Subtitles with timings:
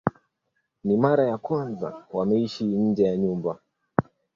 [0.83, 3.59] Ni mara ya kwanza wameishi nje ya nyumba.